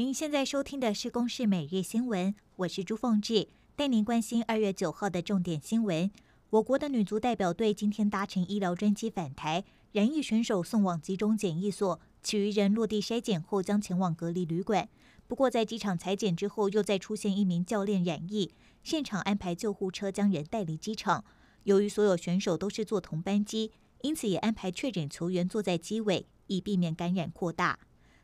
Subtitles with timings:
[0.00, 6.10] 您现在收听的是《公视每日新闻》，我是朱凤志，带您关心二月九号的重点新闻。
[6.48, 9.62] 我国的女足代表队今天搭乘医疗专机返台，
[9.92, 14.88] 染疫选手送往集中检疫所，其余人落地筛检后将前往隔离旅馆。
[15.28, 21.22] 不过，在机场采检之后，又再出现一名教练染疫，现场安排救护车将人带离机场。
[21.64, 27.78] 由于所有选手都是坐同班机，因此也安排确诊球员坐在机尾，以避免感染扩大。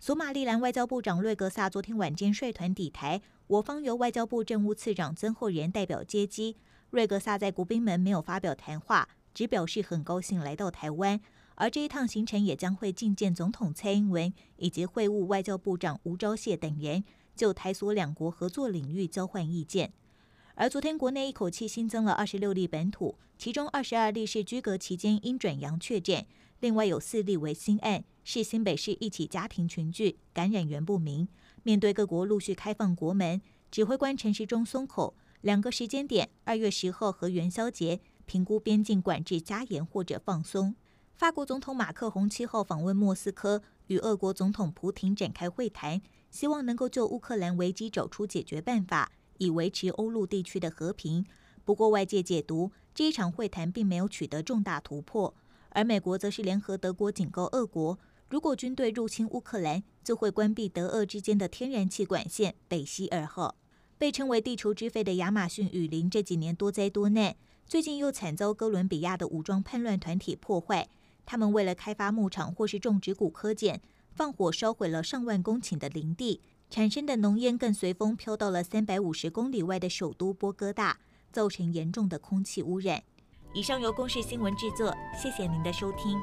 [0.00, 6.56] 索马利兰外交部长瑞格萨昨天晚间率团抵台，我方由外交部政务次长曾厚仁代表接机。
[6.90, 11.20] 瑞格萨在国宾门没有发表谈话，只表示很高兴来到台湾，
[11.56, 17.02] 而这一趟行程也将会觐见总统蔡英文以及会晤外交部长吴钊燮等人，
[17.34, 19.92] 就台索两国合作领域交换意见。
[20.60, 26.26] 而昨天国内一口气新增了二十六例本土，其中二十二例是居隔期间阴转阳确诊，
[26.58, 28.02] 另外有四例为新案。
[28.24, 31.28] 是新北市一起家庭群聚，感染源不明。
[31.62, 40.74] 面对各国陆续开放国门，指挥官陈时中松口，两个时间点：二月十号和元宵节，评估边境管制加严或者放松。
[41.14, 51.24] 法国总统马克宏七号访问莫斯科，与俄国总统普廷展开会谈，希望能够就乌克兰危机找出解决办法，以维持欧陆地区的和平。
[51.64, 55.34] 不过，外界解读这一场会谈并没有取得重大突破，
[55.70, 57.98] 而美国则是联合德国警告俄国。
[58.28, 63.56] 如果军队入侵乌克兰，就会关闭德俄之间的天然气管线北溪二号。
[63.96, 67.34] 被称为“地球之肺”的亚马逊雨林这几年多灾多难，
[67.66, 70.88] 最近又惨遭哥伦比亚的武装叛乱团体破坏。
[71.26, 80.98] 他们为了开发牧场或是种植古柯碱，放火烧毁了上万公顷的林地，产生的浓烟更随风飘到了三百五十公里外的首都波哥大，
[81.32, 83.02] 造成严重的空气污染。
[83.54, 86.18] 以上由公视新闻制作，谢谢您的收听。